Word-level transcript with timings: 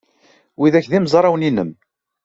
Widak 0.59 0.85
d 0.91 0.93
imezrawen-nnem? 0.97 1.71